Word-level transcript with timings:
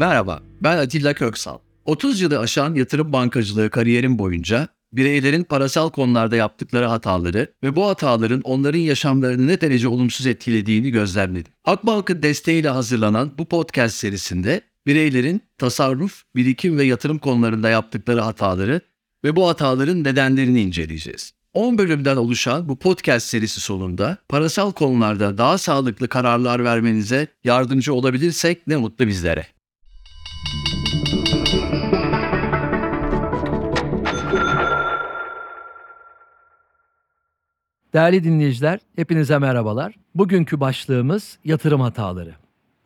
Merhaba, 0.00 0.40
ben 0.60 0.78
Atilla 0.78 1.14
Köksal. 1.14 1.58
30 1.84 2.20
yılı 2.20 2.38
aşan 2.38 2.74
yatırım 2.74 3.12
bankacılığı 3.12 3.70
kariyerim 3.70 4.18
boyunca 4.18 4.68
bireylerin 4.92 5.44
parasal 5.44 5.90
konularda 5.90 6.36
yaptıkları 6.36 6.86
hataları 6.86 7.52
ve 7.62 7.76
bu 7.76 7.86
hataların 7.86 8.40
onların 8.40 8.78
yaşamlarını 8.78 9.46
ne 9.46 9.60
derece 9.60 9.88
olumsuz 9.88 10.26
etkilediğini 10.26 10.90
gözlemledim. 10.90 11.52
Akbank'ın 11.64 12.22
desteğiyle 12.22 12.68
hazırlanan 12.68 13.32
bu 13.38 13.44
podcast 13.44 13.94
serisinde 13.94 14.60
bireylerin 14.86 15.42
tasarruf, 15.58 16.22
birikim 16.36 16.78
ve 16.78 16.84
yatırım 16.84 17.18
konularında 17.18 17.70
yaptıkları 17.70 18.20
hataları 18.20 18.80
ve 19.24 19.36
bu 19.36 19.48
hataların 19.48 20.04
nedenlerini 20.04 20.60
inceleyeceğiz. 20.62 21.32
10 21.54 21.78
bölümden 21.78 22.16
oluşan 22.16 22.68
bu 22.68 22.78
podcast 22.78 23.26
serisi 23.26 23.60
sonunda 23.60 24.16
parasal 24.28 24.72
konularda 24.72 25.38
daha 25.38 25.58
sağlıklı 25.58 26.08
kararlar 26.08 26.64
vermenize 26.64 27.26
yardımcı 27.44 27.94
olabilirsek 27.94 28.66
ne 28.66 28.76
mutlu 28.76 29.06
bizlere. 29.06 29.46
Değerli 37.94 38.24
dinleyiciler, 38.24 38.80
hepinize 38.96 39.38
merhabalar. 39.38 39.94
Bugünkü 40.14 40.60
başlığımız 40.60 41.38
yatırım 41.44 41.80
hataları. 41.80 42.34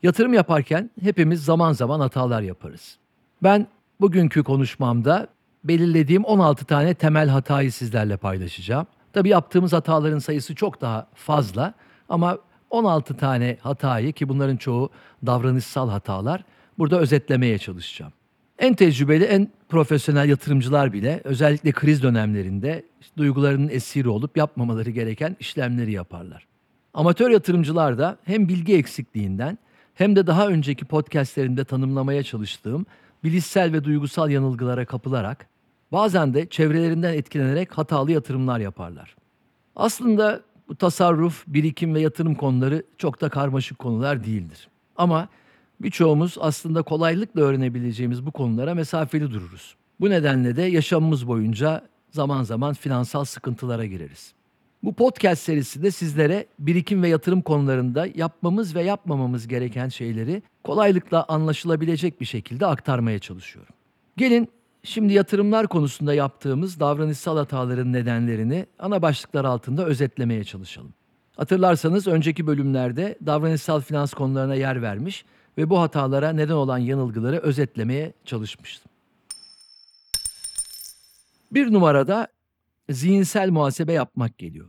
Yatırım 0.02 0.34
yaparken 0.34 0.90
hepimiz 1.02 1.44
zaman 1.44 1.72
zaman 1.72 2.00
hatalar 2.00 2.42
yaparız. 2.42 2.98
Ben 3.42 3.66
bugünkü 4.00 4.42
konuşmamda 4.42 5.28
belirlediğim 5.64 6.24
16 6.24 6.64
tane 6.64 6.94
temel 6.94 7.28
hatayı 7.28 7.72
sizlerle 7.72 8.16
paylaşacağım. 8.16 8.86
Tabii 9.12 9.28
yaptığımız 9.28 9.72
hataların 9.72 10.18
sayısı 10.18 10.55
çok 10.55 10.80
daha 10.80 11.06
fazla 11.14 11.74
ama 12.08 12.39
16 12.70 13.16
tane 13.16 13.56
hatayı 13.61 14.12
ki 14.12 14.28
bunların 14.28 14.56
çoğu 14.56 14.91
davranışsal 15.27 15.91
hatalar 15.91 16.44
burada 16.78 17.00
özetlemeye 17.00 17.58
çalışacağım. 17.58 18.12
En 18.58 18.75
tecrübeli, 18.75 19.25
en 19.25 19.48
profesyonel 19.69 20.28
yatırımcılar 20.28 20.92
bile 20.92 21.20
özellikle 21.25 21.72
kriz 21.72 22.03
dönemlerinde 22.03 22.84
işte 23.00 23.17
duygularının 23.17 23.69
esiri 23.69 24.08
olup 24.08 24.36
yapmamaları 24.36 24.91
gereken 24.91 25.36
işlemleri 25.41 25.92
yaparlar. 25.92 26.47
Amatör 26.95 27.30
yatırımcılar 27.30 27.98
da 27.98 28.19
hem 28.25 28.48
bilgi 28.48 28.77
eksikliğinden 28.77 29.58
hem 29.95 30.17
de 30.17 30.27
daha 30.27 30.48
önceki 30.48 30.84
podcastlerimde 30.84 31.64
tanımlamaya 31.64 32.22
çalıştığım 32.22 32.86
bilişsel 33.25 33.72
ve 33.72 33.84
duygusal 33.84 34.30
yanılgılara 34.30 34.84
kapılarak 34.84 35.48
bazen 35.92 36.34
de 36.34 36.47
çevrelerinden 36.48 37.14
etkilenerek 37.14 37.78
hatalı 37.78 38.12
yatırımlar 38.12 38.61
yaparlar. 38.61 39.17
Aslında 39.77 40.41
bu 40.69 40.77
tasarruf, 40.77 41.45
birikim 41.47 41.95
ve 41.95 42.00
yatırım 42.00 42.34
konuları 42.34 42.83
çok 42.98 43.20
da 43.20 43.28
karmaşık 43.28 43.78
konular 43.78 44.25
değildir. 44.25 44.69
Ama 44.97 45.28
birçoğumuz 45.80 46.36
aslında 46.41 46.83
kolaylıkla 46.83 47.41
öğrenebileceğimiz 47.41 48.27
bu 48.27 48.33
konulara 48.33 48.75
mesafeli 48.75 49.30
dururuz. 49.30 49.77
Bu 50.00 50.11
nedenle 50.11 50.56
de 50.56 50.62
yaşamımız 50.62 51.28
boyunca 51.28 51.83
zaman 52.11 52.42
zaman 52.42 52.75
finansal 52.75 53.25
sıkıntılara 53.25 53.86
gireriz. 53.86 54.34
Bu 54.83 54.95
podcast 54.95 55.42
serisinde 55.42 55.91
sizlere 55.91 56.47
birikim 56.58 57.02
ve 57.02 57.08
yatırım 57.08 57.42
konularında 57.42 58.06
yapmamız 58.14 58.75
ve 58.75 58.83
yapmamamız 58.83 59.48
gereken 59.48 59.89
şeyleri 59.89 60.42
kolaylıkla 60.64 61.25
anlaşılabilecek 61.28 62.20
bir 62.20 62.27
şekilde 62.27 62.67
aktarmaya 62.67 63.19
çalışıyorum. 63.19 63.75
Gelin 64.17 64.48
şimdi 64.83 65.12
yatırımlar 65.12 65.67
konusunda 65.67 66.14
yaptığımız 66.14 66.80
davranışsal 66.80 67.36
hataların 67.36 67.92
nedenlerini 67.92 68.67
ana 68.78 69.02
başlıklar 69.02 69.45
altında 69.45 69.86
özetlemeye 69.86 70.45
çalışalım. 70.45 70.95
Hatırlarsanız 71.36 72.06
önceki 72.06 72.47
bölümlerde 72.47 73.19
davranışsal 73.27 73.80
finans 73.80 74.14
konularına 74.14 74.55
yer 74.55 74.83
vermiş 74.83 75.24
ve 75.59 75.70
bu 75.70 75.81
hatalara 75.81 76.33
neden 76.33 76.55
olan 76.55 76.79
yanılgıları 76.79 77.39
özetlemeye 77.39 78.13
çalışmıştım. 78.25 78.92
Bir 81.53 81.73
numarada 81.73 82.29
zihinsel 82.91 83.51
muhasebe 83.51 83.92
yapmak 83.92 84.39
geliyor. 84.39 84.67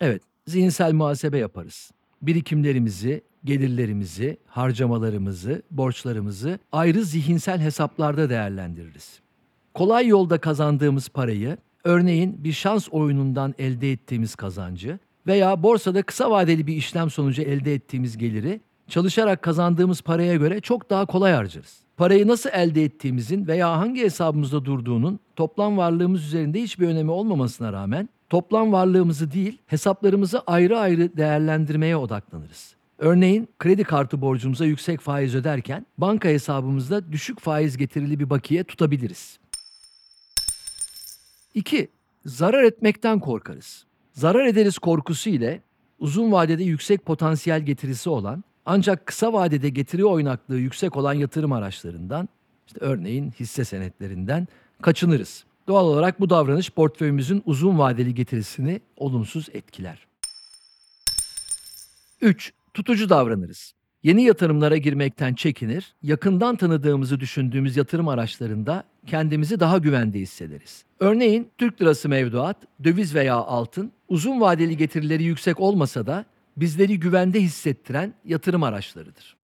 Evet, 0.00 0.22
zihinsel 0.46 0.92
muhasebe 0.92 1.38
yaparız. 1.38 1.90
Birikimlerimizi, 2.22 3.22
gelirlerimizi, 3.44 4.36
harcamalarımızı, 4.46 5.62
borçlarımızı 5.70 6.58
ayrı 6.72 7.04
zihinsel 7.04 7.60
hesaplarda 7.60 8.30
değerlendiririz. 8.30 9.20
Kolay 9.74 10.06
yolda 10.06 10.38
kazandığımız 10.38 11.08
parayı, 11.08 11.56
örneğin 11.84 12.44
bir 12.44 12.52
şans 12.52 12.88
oyunundan 12.90 13.54
elde 13.58 13.92
ettiğimiz 13.92 14.34
kazancı 14.34 14.98
veya 15.26 15.62
borsada 15.62 16.02
kısa 16.02 16.30
vadeli 16.30 16.66
bir 16.66 16.76
işlem 16.76 17.10
sonucu 17.10 17.42
elde 17.42 17.74
ettiğimiz 17.74 18.18
geliri 18.18 18.60
çalışarak 18.88 19.42
kazandığımız 19.42 20.02
paraya 20.02 20.36
göre 20.36 20.60
çok 20.60 20.90
daha 20.90 21.06
kolay 21.06 21.32
harcarız. 21.32 21.80
Parayı 21.96 22.28
nasıl 22.28 22.50
elde 22.52 22.84
ettiğimizin 22.84 23.46
veya 23.46 23.78
hangi 23.78 24.02
hesabımızda 24.02 24.64
durduğunun 24.64 25.20
toplam 25.36 25.76
varlığımız 25.76 26.24
üzerinde 26.24 26.62
hiçbir 26.62 26.88
önemi 26.88 27.10
olmamasına 27.10 27.72
rağmen 27.72 28.08
toplam 28.30 28.72
varlığımızı 28.72 29.32
değil, 29.32 29.58
hesaplarımızı 29.66 30.40
ayrı 30.40 30.78
ayrı 30.78 31.16
değerlendirmeye 31.16 31.96
odaklanırız. 31.96 32.76
Örneğin 32.98 33.48
kredi 33.58 33.84
kartı 33.84 34.20
borcumuza 34.20 34.64
yüksek 34.64 35.00
faiz 35.00 35.34
öderken 35.34 35.86
banka 35.98 36.28
hesabımızda 36.28 37.12
düşük 37.12 37.40
faiz 37.40 37.76
getirili 37.76 38.18
bir 38.18 38.30
bakiye 38.30 38.64
tutabiliriz. 38.64 39.38
2. 41.54 41.88
Zarar 42.24 42.62
etmekten 42.62 43.20
korkarız. 43.20 43.86
Zarar 44.12 44.44
ederiz 44.46 44.78
korkusu 44.78 45.30
ile 45.30 45.62
uzun 45.98 46.32
vadede 46.32 46.64
yüksek 46.64 47.04
potansiyel 47.04 47.62
getirisi 47.62 48.10
olan 48.10 48.44
ancak 48.66 49.06
kısa 49.06 49.32
vadede 49.32 49.68
getiri 49.68 50.04
oynaklığı 50.04 50.58
yüksek 50.58 50.96
olan 50.96 51.14
yatırım 51.14 51.52
araçlarından, 51.52 52.28
işte 52.66 52.80
örneğin 52.80 53.30
hisse 53.30 53.64
senetlerinden 53.64 54.48
kaçınırız. 54.82 55.44
Doğal 55.68 55.86
olarak 55.86 56.20
bu 56.20 56.30
davranış 56.30 56.70
portföyümüzün 56.70 57.42
uzun 57.46 57.78
vadeli 57.78 58.14
getirisini 58.14 58.80
olumsuz 58.96 59.48
etkiler. 59.52 60.06
3. 62.20 62.52
Tutucu 62.74 63.08
davranırız. 63.08 63.72
Yeni 64.02 64.22
yatırımlara 64.22 64.76
girmekten 64.76 65.34
çekinir, 65.34 65.94
yakından 66.02 66.56
tanıdığımızı 66.56 67.20
düşündüğümüz 67.20 67.76
yatırım 67.76 68.08
araçlarında 68.08 68.84
kendimizi 69.06 69.60
daha 69.60 69.78
güvende 69.78 70.20
hissederiz. 70.20 70.84
Örneğin 71.00 71.48
Türk 71.58 71.82
lirası 71.82 72.08
mevduat, 72.08 72.56
döviz 72.84 73.14
veya 73.14 73.34
altın 73.34 73.92
uzun 74.08 74.40
vadeli 74.40 74.76
getirileri 74.76 75.22
yüksek 75.22 75.60
olmasa 75.60 76.06
da 76.06 76.24
bizleri 76.56 77.00
güvende 77.00 77.40
hissettiren 77.40 78.14
yatırım 78.24 78.62
araçlarıdır. 78.62 79.36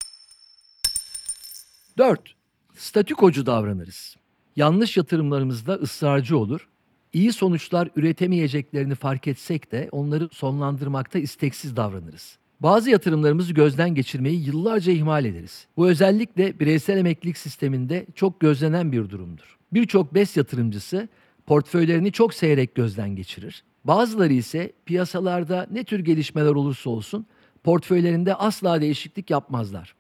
4. 1.97 2.35
Statükocu 2.75 3.45
davranırız. 3.45 4.15
Yanlış 4.55 4.97
yatırımlarımızda 4.97 5.73
ısrarcı 5.73 6.37
olur, 6.37 6.67
iyi 7.13 7.33
sonuçlar 7.33 7.89
üretemeyeceklerini 7.95 8.95
fark 8.95 9.27
etsek 9.27 9.71
de 9.71 9.89
onları 9.91 10.29
sonlandırmakta 10.31 11.19
isteksiz 11.19 11.75
davranırız. 11.75 12.37
Bazı 12.59 12.89
yatırımlarımızı 12.89 13.53
gözden 13.53 13.95
geçirmeyi 13.95 14.45
yıllarca 14.45 14.91
ihmal 14.91 15.25
ederiz. 15.25 15.67
Bu 15.77 15.89
özellikle 15.89 16.59
bireysel 16.59 16.97
emeklilik 16.97 17.37
sisteminde 17.37 18.05
çok 18.15 18.39
gözlenen 18.39 18.91
bir 18.91 19.09
durumdur. 19.09 19.57
Birçok 19.73 20.13
BES 20.13 20.37
yatırımcısı 20.37 21.07
portföylerini 21.45 22.11
çok 22.11 22.33
seyrek 22.33 22.75
gözden 22.75 23.15
geçirir. 23.15 23.63
Bazıları 23.83 24.33
ise 24.33 24.73
piyasalarda 24.85 25.67
ne 25.71 25.83
tür 25.83 25.99
gelişmeler 25.99 26.51
olursa 26.51 26.89
olsun 26.89 27.25
portföylerinde 27.63 28.35
asla 28.35 28.81
değişiklik 28.81 29.29
yapmazlar. 29.29 29.95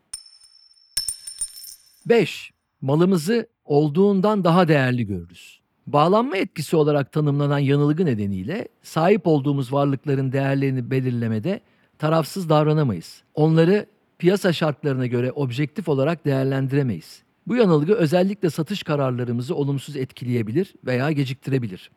5. 2.05 2.51
Malımızı 2.81 3.47
olduğundan 3.65 4.43
daha 4.43 4.67
değerli 4.67 5.07
görürüz. 5.07 5.61
Bağlanma 5.87 6.37
etkisi 6.37 6.75
olarak 6.75 7.11
tanımlanan 7.11 7.59
yanılgı 7.59 8.05
nedeniyle 8.05 8.67
sahip 8.83 9.27
olduğumuz 9.27 9.73
varlıkların 9.73 10.31
değerlerini 10.31 10.91
belirlemede 10.91 11.61
tarafsız 11.99 12.49
davranamayız. 12.49 13.23
Onları 13.33 13.85
piyasa 14.19 14.53
şartlarına 14.53 15.05
göre 15.05 15.31
objektif 15.31 15.89
olarak 15.89 16.25
değerlendiremeyiz. 16.25 17.23
Bu 17.47 17.55
yanılgı 17.55 17.93
özellikle 17.93 18.49
satış 18.49 18.83
kararlarımızı 18.83 19.55
olumsuz 19.55 19.95
etkileyebilir 19.95 20.73
veya 20.85 21.11
geciktirebilir. 21.11 21.91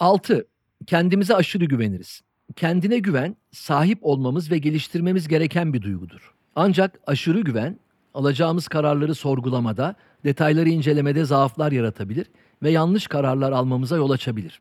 6. 0.00 0.46
Kendimize 0.86 1.34
aşırı 1.34 1.64
güveniriz. 1.64 2.20
Kendine 2.56 2.98
güven, 2.98 3.36
sahip 3.52 3.98
olmamız 4.02 4.50
ve 4.50 4.58
geliştirmemiz 4.58 5.28
gereken 5.28 5.72
bir 5.72 5.82
duygudur. 5.82 6.34
Ancak 6.56 7.00
aşırı 7.06 7.40
güven, 7.40 7.78
alacağımız 8.14 8.68
kararları 8.68 9.14
sorgulamada, 9.14 9.94
detayları 10.24 10.68
incelemede 10.68 11.24
zaaflar 11.24 11.72
yaratabilir 11.72 12.26
ve 12.62 12.70
yanlış 12.70 13.06
kararlar 13.06 13.52
almamıza 13.52 13.96
yol 13.96 14.10
açabilir. 14.10 14.60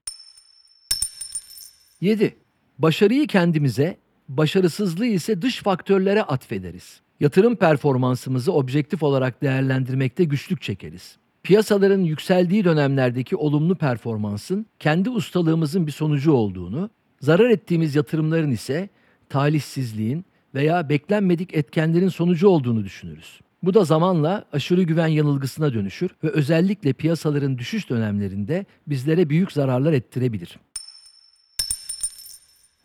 7. 2.02 2.38
Başarıyı 2.78 3.28
kendimize, 3.28 3.98
başarısızlığı 4.28 5.06
ise 5.06 5.42
dış 5.42 5.64
faktörlere 5.64 6.24
atfederiz. 6.24 7.02
Yatırım 7.20 7.56
performansımızı 7.56 8.54
objektif 8.54 9.04
olarak 9.04 9.42
değerlendirmekte 9.42 10.24
güçlük 10.24 10.62
çekeriz. 10.62 11.18
Piyasaların 11.50 12.02
yükseldiği 12.02 12.64
dönemlerdeki 12.64 13.36
olumlu 13.36 13.76
performansın 13.76 14.66
kendi 14.80 15.10
ustalığımızın 15.10 15.88
bir 15.88 15.92
sonucu 15.92 16.32
olduğunu, 16.32 16.90
zarar 17.22 17.50
ettiğimiz 17.50 17.96
yatırımların 17.96 18.52
ise 18.52 18.90
talihsizliğin 19.30 20.26
veya 20.56 20.90
beklenmedik 20.90 21.54
etkenlerin 21.54 22.10
sonucu 22.10 22.48
olduğunu 22.48 22.84
düşünürüz. 22.84 23.40
Bu 23.64 23.74
da 23.74 23.84
zamanla 23.84 24.46
aşırı 24.54 24.84
güven 24.84 25.08
yanılgısına 25.08 25.74
dönüşür 25.74 26.12
ve 26.24 26.30
özellikle 26.30 26.94
piyasaların 26.94 27.58
düşüş 27.58 27.90
dönemlerinde 27.90 28.66
bizlere 28.88 29.30
büyük 29.30 29.52
zararlar 29.52 29.94
ettirebilir. 29.94 30.60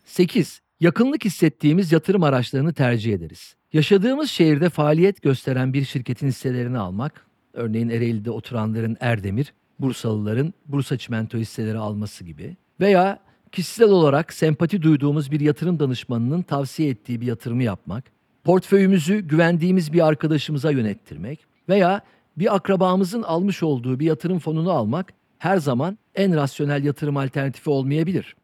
8. 0.05 0.61
Yakınlık 0.79 1.25
hissettiğimiz 1.25 1.91
yatırım 1.91 2.23
araçlarını 2.23 2.73
tercih 2.73 3.13
ederiz. 3.13 3.55
Yaşadığımız 3.73 4.29
şehirde 4.29 4.69
faaliyet 4.69 5.21
gösteren 5.21 5.73
bir 5.73 5.85
şirketin 5.85 6.27
hisselerini 6.27 6.77
almak, 6.77 7.25
örneğin 7.55 7.89
Ereğli'de 7.89 8.31
oturanların 8.31 8.97
Erdemir, 8.99 9.53
Bursalıların 9.79 10.53
Bursa 10.65 10.97
Çimento 10.97 11.37
hisseleri 11.37 11.77
alması 11.77 12.23
gibi 12.23 12.57
veya 12.79 13.19
kişisel 13.51 13.89
olarak 13.89 14.33
sempati 14.33 14.81
duyduğumuz 14.81 15.31
bir 15.31 15.39
yatırım 15.39 15.79
danışmanının 15.79 16.41
tavsiye 16.41 16.89
ettiği 16.89 17.21
bir 17.21 17.25
yatırımı 17.25 17.63
yapmak, 17.63 18.03
portföyümüzü 18.43 19.19
güvendiğimiz 19.19 19.93
bir 19.93 20.07
arkadaşımıza 20.07 20.71
yönettirmek 20.71 21.45
veya 21.69 22.01
bir 22.37 22.55
akrabamızın 22.55 23.23
almış 23.23 23.63
olduğu 23.63 23.99
bir 23.99 24.05
yatırım 24.05 24.39
fonunu 24.39 24.71
almak 24.71 25.13
her 25.37 25.57
zaman 25.57 25.97
en 26.15 26.35
rasyonel 26.35 26.83
yatırım 26.83 27.17
alternatifi 27.17 27.69
olmayabilir. 27.69 28.35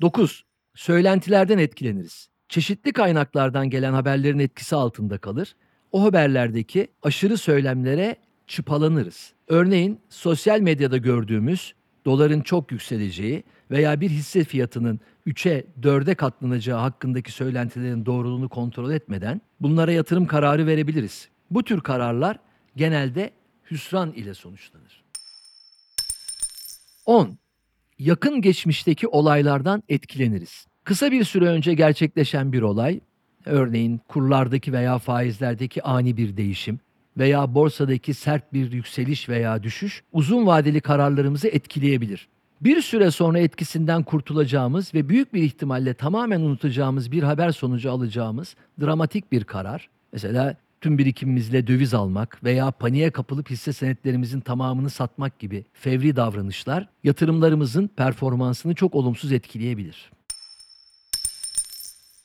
9. 0.00 0.44
Söylentilerden 0.74 1.58
etkileniriz. 1.58 2.28
Çeşitli 2.48 2.92
kaynaklardan 2.92 3.70
gelen 3.70 3.92
haberlerin 3.92 4.38
etkisi 4.38 4.76
altında 4.76 5.18
kalır. 5.18 5.54
O 5.92 6.02
haberlerdeki 6.02 6.88
aşırı 7.02 7.38
söylemlere 7.38 8.16
çıpalanırız. 8.46 9.32
Örneğin 9.48 10.00
sosyal 10.08 10.60
medyada 10.60 10.96
gördüğümüz 10.96 11.74
doların 12.04 12.40
çok 12.40 12.72
yükseleceği 12.72 13.44
veya 13.70 14.00
bir 14.00 14.10
hisse 14.10 14.44
fiyatının 14.44 15.00
3'e 15.26 15.64
4'e 15.82 16.14
katlanacağı 16.14 16.78
hakkındaki 16.78 17.32
söylentilerin 17.32 18.06
doğruluğunu 18.06 18.48
kontrol 18.48 18.90
etmeden 18.90 19.40
bunlara 19.60 19.92
yatırım 19.92 20.26
kararı 20.26 20.66
verebiliriz. 20.66 21.28
Bu 21.50 21.64
tür 21.64 21.80
kararlar 21.80 22.38
genelde 22.76 23.30
hüsran 23.70 24.12
ile 24.12 24.34
sonuçlanır. 24.34 25.04
10 27.06 27.38
yakın 27.98 28.40
geçmişteki 28.40 29.08
olaylardan 29.08 29.82
etkileniriz. 29.88 30.66
Kısa 30.84 31.12
bir 31.12 31.24
süre 31.24 31.44
önce 31.44 31.74
gerçekleşen 31.74 32.52
bir 32.52 32.62
olay, 32.62 33.00
örneğin 33.48 34.00
kurlardaki 34.08 34.72
veya 34.72 34.98
faizlerdeki 34.98 35.82
ani 35.82 36.16
bir 36.16 36.36
değişim 36.36 36.80
veya 37.18 37.54
borsadaki 37.54 38.14
sert 38.14 38.52
bir 38.52 38.72
yükseliş 38.72 39.28
veya 39.28 39.62
düşüş 39.62 40.02
uzun 40.12 40.46
vadeli 40.46 40.80
kararlarımızı 40.80 41.48
etkileyebilir. 41.48 42.28
Bir 42.60 42.82
süre 42.82 43.10
sonra 43.10 43.38
etkisinden 43.38 44.02
kurtulacağımız 44.02 44.94
ve 44.94 45.08
büyük 45.08 45.34
bir 45.34 45.42
ihtimalle 45.42 45.94
tamamen 45.94 46.40
unutacağımız 46.40 47.12
bir 47.12 47.22
haber 47.22 47.50
sonucu 47.50 47.92
alacağımız 47.92 48.54
dramatik 48.80 49.32
bir 49.32 49.44
karar, 49.44 49.88
mesela 50.12 50.56
tüm 50.80 50.98
birikimimizle 50.98 51.66
döviz 51.66 51.94
almak 51.94 52.44
veya 52.44 52.70
paniğe 52.70 53.10
kapılıp 53.10 53.50
hisse 53.50 53.72
senetlerimizin 53.72 54.40
tamamını 54.40 54.90
satmak 54.90 55.38
gibi 55.38 55.64
fevri 55.72 56.16
davranışlar 56.16 56.88
yatırımlarımızın 57.04 57.88
performansını 57.88 58.74
çok 58.74 58.94
olumsuz 58.94 59.32
etkileyebilir. 59.32 60.10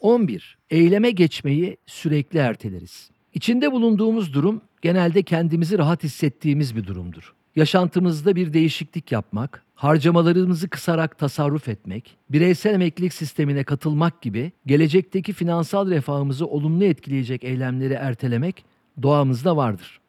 11. 0.03 0.57
Eyleme 0.69 1.11
geçmeyi 1.11 1.77
sürekli 1.85 2.39
erteleriz. 2.39 3.09
İçinde 3.33 3.71
bulunduğumuz 3.71 4.33
durum 4.33 4.61
genelde 4.81 5.23
kendimizi 5.23 5.77
rahat 5.77 6.03
hissettiğimiz 6.03 6.75
bir 6.75 6.87
durumdur. 6.87 7.33
Yaşantımızda 7.55 8.35
bir 8.35 8.53
değişiklik 8.53 9.11
yapmak, 9.11 9.65
harcamalarımızı 9.75 10.69
kısarak 10.69 11.17
tasarruf 11.17 11.67
etmek, 11.67 12.17
bireysel 12.29 12.73
emeklilik 12.73 13.13
sistemine 13.13 13.63
katılmak 13.63 14.21
gibi 14.21 14.51
gelecekteki 14.65 15.33
finansal 15.33 15.89
refahımızı 15.89 16.47
olumlu 16.47 16.83
etkileyecek 16.83 17.43
eylemleri 17.43 17.93
ertelemek 17.93 18.65
doğamızda 19.01 19.57
vardır. 19.57 19.99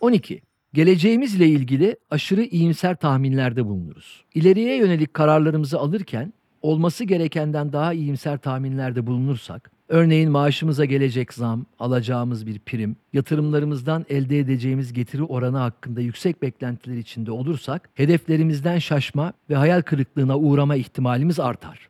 12. 0.00 0.42
Geleceğimizle 0.72 1.46
ilgili 1.46 1.96
aşırı 2.10 2.42
iyimser 2.42 2.96
tahminlerde 2.96 3.64
bulunuruz. 3.64 4.24
İleriye 4.34 4.76
yönelik 4.76 5.14
kararlarımızı 5.14 5.78
alırken 5.78 6.32
olması 6.66 7.04
gerekenden 7.04 7.72
daha 7.72 7.92
iyimser 7.92 8.38
tahminlerde 8.38 9.06
bulunursak, 9.06 9.70
örneğin 9.88 10.30
maaşımıza 10.30 10.84
gelecek 10.84 11.34
zam, 11.34 11.66
alacağımız 11.78 12.46
bir 12.46 12.58
prim, 12.58 12.96
yatırımlarımızdan 13.12 14.06
elde 14.08 14.38
edeceğimiz 14.38 14.92
getiri 14.92 15.22
oranı 15.22 15.58
hakkında 15.58 16.00
yüksek 16.00 16.42
beklentiler 16.42 16.96
içinde 16.96 17.30
olursak, 17.30 17.90
hedeflerimizden 17.94 18.78
şaşma 18.78 19.32
ve 19.50 19.56
hayal 19.56 19.82
kırıklığına 19.82 20.38
uğrama 20.38 20.76
ihtimalimiz 20.76 21.40
artar. 21.40 21.88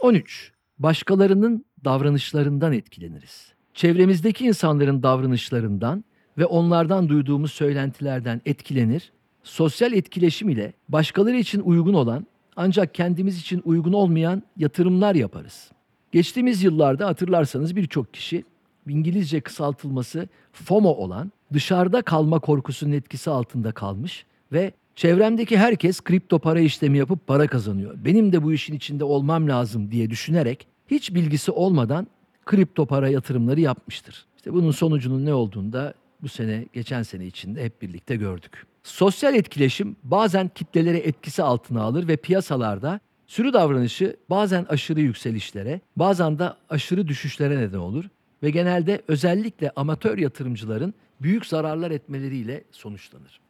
13. 0.00 0.52
Başkalarının 0.78 1.64
davranışlarından 1.84 2.72
etkileniriz. 2.72 3.52
Çevremizdeki 3.74 4.46
insanların 4.46 5.02
davranışlarından 5.02 6.04
ve 6.38 6.46
onlardan 6.46 7.08
duyduğumuz 7.08 7.52
söylentilerden 7.52 8.40
etkilenir, 8.46 9.12
sosyal 9.42 9.92
etkileşim 9.92 10.48
ile 10.48 10.72
başkaları 10.88 11.36
için 11.36 11.60
uygun 11.60 11.94
olan 11.94 12.26
ancak 12.60 12.94
kendimiz 12.94 13.40
için 13.40 13.62
uygun 13.64 13.92
olmayan 13.92 14.42
yatırımlar 14.56 15.14
yaparız. 15.14 15.70
Geçtiğimiz 16.12 16.62
yıllarda 16.62 17.06
hatırlarsanız 17.06 17.76
birçok 17.76 18.14
kişi 18.14 18.44
İngilizce 18.88 19.40
kısaltılması 19.40 20.28
FOMO 20.52 20.88
olan 20.88 21.32
dışarıda 21.52 22.02
kalma 22.02 22.38
korkusunun 22.38 22.92
etkisi 22.92 23.30
altında 23.30 23.72
kalmış 23.72 24.26
ve 24.52 24.72
çevremdeki 24.96 25.58
herkes 25.58 26.00
kripto 26.00 26.38
para 26.38 26.60
işlemi 26.60 26.98
yapıp 26.98 27.26
para 27.26 27.46
kazanıyor. 27.46 27.94
Benim 28.04 28.32
de 28.32 28.42
bu 28.42 28.52
işin 28.52 28.74
içinde 28.74 29.04
olmam 29.04 29.48
lazım 29.48 29.90
diye 29.90 30.10
düşünerek 30.10 30.66
hiç 30.86 31.14
bilgisi 31.14 31.50
olmadan 31.50 32.06
kripto 32.46 32.86
para 32.86 33.08
yatırımları 33.08 33.60
yapmıştır. 33.60 34.26
İşte 34.36 34.52
bunun 34.52 34.70
sonucunun 34.70 35.24
ne 35.26 35.34
olduğunu 35.34 35.72
da 35.72 35.94
bu 36.22 36.28
sene, 36.28 36.66
geçen 36.72 37.02
sene 37.02 37.26
içinde 37.26 37.64
hep 37.64 37.82
birlikte 37.82 38.16
gördük. 38.16 38.66
Sosyal 38.84 39.34
etkileşim 39.34 39.96
bazen 40.02 40.48
kitleleri 40.48 40.96
etkisi 40.96 41.42
altına 41.42 41.82
alır 41.82 42.08
ve 42.08 42.16
piyasalarda 42.16 43.00
sürü 43.26 43.52
davranışı 43.52 44.16
bazen 44.30 44.66
aşırı 44.68 45.00
yükselişlere, 45.00 45.80
bazen 45.96 46.38
de 46.38 46.52
aşırı 46.70 47.08
düşüşlere 47.08 47.58
neden 47.58 47.78
olur 47.78 48.04
ve 48.42 48.50
genelde 48.50 49.02
özellikle 49.08 49.70
amatör 49.76 50.18
yatırımcıların 50.18 50.94
büyük 51.22 51.46
zararlar 51.46 51.90
etmeleriyle 51.90 52.64
sonuçlanır. 52.72 53.40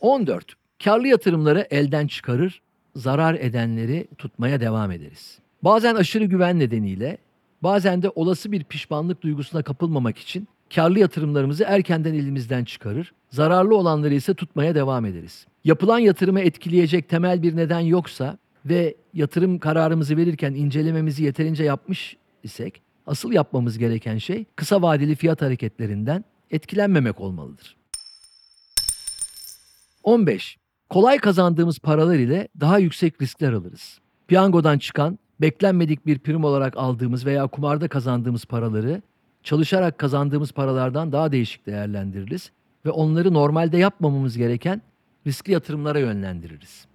14. 0.00 0.54
Karlı 0.84 1.08
yatırımları 1.08 1.66
elden 1.70 2.06
çıkarır, 2.06 2.62
zarar 2.96 3.34
edenleri 3.34 4.08
tutmaya 4.18 4.60
devam 4.60 4.90
ederiz. 4.90 5.38
Bazen 5.62 5.94
aşırı 5.94 6.24
güven 6.24 6.58
nedeniyle, 6.58 7.18
bazen 7.62 8.02
de 8.02 8.08
olası 8.08 8.52
bir 8.52 8.64
pişmanlık 8.64 9.22
duygusuna 9.22 9.62
kapılmamak 9.62 10.18
için 10.18 10.48
karlı 10.74 10.98
yatırımlarımızı 10.98 11.64
erkenden 11.64 12.14
elimizden 12.14 12.64
çıkarır, 12.64 13.12
zararlı 13.30 13.76
olanları 13.76 14.14
ise 14.14 14.34
tutmaya 14.34 14.74
devam 14.74 15.04
ederiz. 15.04 15.46
Yapılan 15.64 15.98
yatırımı 15.98 16.40
etkileyecek 16.40 17.08
temel 17.08 17.42
bir 17.42 17.56
neden 17.56 17.80
yoksa 17.80 18.38
ve 18.66 18.94
yatırım 19.14 19.58
kararımızı 19.58 20.16
verirken 20.16 20.54
incelememizi 20.54 21.24
yeterince 21.24 21.64
yapmış 21.64 22.16
isek, 22.42 22.82
asıl 23.06 23.32
yapmamız 23.32 23.78
gereken 23.78 24.18
şey 24.18 24.44
kısa 24.56 24.82
vadeli 24.82 25.14
fiyat 25.14 25.42
hareketlerinden 25.42 26.24
etkilenmemek 26.50 27.20
olmalıdır. 27.20 27.76
15. 30.02 30.58
Kolay 30.90 31.18
kazandığımız 31.18 31.78
paralar 31.78 32.14
ile 32.14 32.48
daha 32.60 32.78
yüksek 32.78 33.22
riskler 33.22 33.52
alırız. 33.52 33.98
Piyangodan 34.28 34.78
çıkan, 34.78 35.18
beklenmedik 35.40 36.06
bir 36.06 36.18
prim 36.18 36.44
olarak 36.44 36.76
aldığımız 36.76 37.26
veya 37.26 37.46
kumarda 37.46 37.88
kazandığımız 37.88 38.44
paraları 38.44 39.02
çalışarak 39.42 39.98
kazandığımız 39.98 40.52
paralardan 40.52 41.12
daha 41.12 41.32
değişik 41.32 41.66
değerlendiririz 41.66 42.50
ve 42.84 42.90
onları 42.90 43.34
normalde 43.34 43.78
yapmamamız 43.78 44.36
gereken 44.36 44.82
riskli 45.26 45.52
yatırımlara 45.52 45.98
yönlendiririz. 45.98 46.86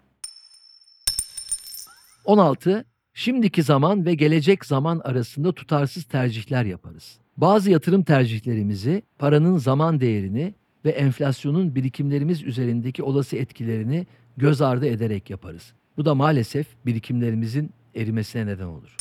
16. 2.26 2.86
Şimdiki 3.14 3.64
zaman 3.64 4.06
ve 4.06 4.14
gelecek 4.14 4.66
zaman 4.66 5.02
arasında 5.04 5.52
tutarsız 5.52 6.04
tercihler 6.04 6.66
yaparız. 6.66 7.18
Bazı 7.38 7.72
yatırım 7.72 8.04
tercihlerimizi 8.04 9.04
paranın 9.20 9.58
zaman 9.58 10.00
değerini 10.00 10.54
ve 10.86 10.90
enflasyonun 10.90 11.76
birikimlerimiz 11.76 12.44
üzerindeki 12.44 13.04
olası 13.04 13.38
etkilerini 13.38 14.08
göz 14.38 14.62
ardı 14.62 14.88
ederek 14.88 15.30
yaparız. 15.30 15.74
Bu 15.98 16.06
da 16.06 16.16
maalesef 16.16 16.68
birikimlerimizin 16.86 17.72
erimesine 17.96 18.46
neden 18.46 18.66
olur. 18.66 18.96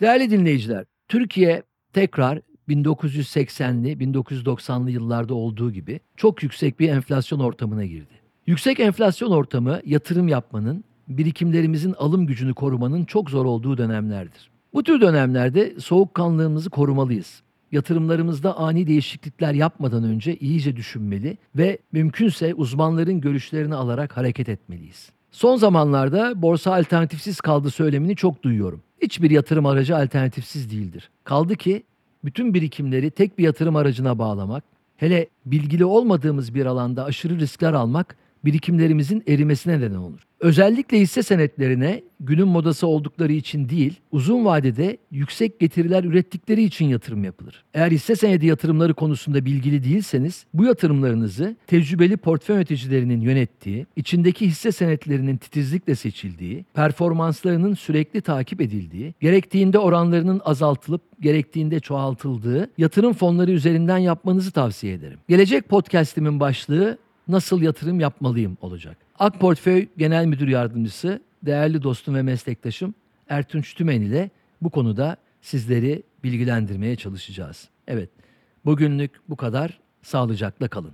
Değerli 0.00 0.30
dinleyiciler, 0.30 0.84
Türkiye 1.08 1.62
tekrar 1.92 2.40
1980'li, 2.68 3.92
1990'lı 3.92 4.90
yıllarda 4.90 5.34
olduğu 5.34 5.72
gibi 5.72 6.00
çok 6.16 6.42
yüksek 6.42 6.80
bir 6.80 6.88
enflasyon 6.88 7.40
ortamına 7.40 7.84
girdi. 7.84 8.14
Yüksek 8.46 8.80
enflasyon 8.80 9.30
ortamı 9.30 9.80
yatırım 9.84 10.28
yapmanın, 10.28 10.84
birikimlerimizin 11.08 11.92
alım 11.98 12.26
gücünü 12.26 12.54
korumanın 12.54 13.04
çok 13.04 13.30
zor 13.30 13.44
olduğu 13.44 13.78
dönemlerdir. 13.78 14.50
Bu 14.74 14.82
tür 14.82 15.00
dönemlerde 15.00 15.80
soğukkanlılığımızı 15.80 16.70
korumalıyız. 16.70 17.42
Yatırımlarımızda 17.72 18.58
ani 18.58 18.86
değişiklikler 18.86 19.54
yapmadan 19.54 20.04
önce 20.04 20.36
iyice 20.36 20.76
düşünmeli 20.76 21.38
ve 21.56 21.78
mümkünse 21.92 22.54
uzmanların 22.54 23.20
görüşlerini 23.20 23.74
alarak 23.74 24.16
hareket 24.16 24.48
etmeliyiz. 24.48 25.10
Son 25.30 25.56
zamanlarda 25.56 26.42
borsa 26.42 26.74
alternatifsiz 26.74 27.40
kaldı 27.40 27.70
söylemini 27.70 28.16
çok 28.16 28.42
duyuyorum. 28.42 28.82
Hiçbir 29.02 29.30
yatırım 29.30 29.66
aracı 29.66 29.96
alternatifsiz 29.96 30.70
değildir. 30.70 31.10
Kaldı 31.24 31.56
ki 31.56 31.82
bütün 32.24 32.54
birikimleri 32.54 33.10
tek 33.10 33.38
bir 33.38 33.44
yatırım 33.44 33.76
aracına 33.76 34.18
bağlamak, 34.18 34.64
hele 34.96 35.26
bilgili 35.46 35.84
olmadığımız 35.84 36.54
bir 36.54 36.66
alanda 36.66 37.04
aşırı 37.04 37.38
riskler 37.38 37.72
almak 37.72 38.16
birikimlerimizin 38.44 39.22
erimesine 39.28 39.80
neden 39.80 39.94
olur. 39.94 40.20
Özellikle 40.40 41.00
hisse 41.00 41.22
senetlerine 41.22 42.02
günün 42.20 42.48
modası 42.48 42.86
oldukları 42.86 43.32
için 43.32 43.68
değil, 43.68 44.00
uzun 44.12 44.44
vadede 44.44 44.98
yüksek 45.10 45.60
getiriler 45.60 46.04
ürettikleri 46.04 46.62
için 46.62 46.88
yatırım 46.88 47.24
yapılır. 47.24 47.64
Eğer 47.74 47.90
hisse 47.90 48.16
senedi 48.16 48.46
yatırımları 48.46 48.94
konusunda 48.94 49.44
bilgili 49.44 49.84
değilseniz, 49.84 50.46
bu 50.54 50.64
yatırımlarınızı 50.64 51.56
tecrübeli 51.66 52.16
portföy 52.16 52.56
yöneticilerinin 52.56 53.20
yönettiği, 53.20 53.86
içindeki 53.96 54.46
hisse 54.46 54.72
senetlerinin 54.72 55.36
titizlikle 55.36 55.94
seçildiği, 55.94 56.64
performanslarının 56.74 57.74
sürekli 57.74 58.20
takip 58.20 58.60
edildiği, 58.60 59.14
gerektiğinde 59.20 59.78
oranlarının 59.78 60.40
azaltılıp 60.44 61.02
gerektiğinde 61.20 61.80
çoğaltıldığı 61.80 62.70
yatırım 62.78 63.12
fonları 63.12 63.50
üzerinden 63.50 63.98
yapmanızı 63.98 64.50
tavsiye 64.50 64.94
ederim. 64.94 65.18
Gelecek 65.28 65.68
podcast'imin 65.68 66.40
başlığı 66.40 66.98
nasıl 67.28 67.62
yatırım 67.62 68.00
yapmalıyım 68.00 68.58
olacak. 68.60 68.96
Ak 69.18 69.40
Portföy 69.40 69.88
Genel 69.96 70.26
Müdür 70.26 70.48
Yardımcısı, 70.48 71.22
değerli 71.42 71.82
dostum 71.82 72.14
ve 72.14 72.22
meslektaşım 72.22 72.94
Ertunç 73.28 73.74
Tümen 73.74 74.00
ile 74.00 74.30
bu 74.62 74.70
konuda 74.70 75.16
sizleri 75.42 76.02
bilgilendirmeye 76.24 76.96
çalışacağız. 76.96 77.68
Evet, 77.88 78.10
bugünlük 78.64 79.20
bu 79.28 79.36
kadar. 79.36 79.78
Sağlıcakla 80.02 80.68
kalın. 80.68 80.92